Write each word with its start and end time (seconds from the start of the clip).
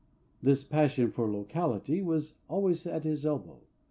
This 0.41 0.63
passion 0.63 1.11
for 1.11 1.29
locality 1.31 2.01
was 2.01 2.39
always 2.49 2.87
at 2.87 3.03
his 3.03 3.23
elbow. 3.23 3.59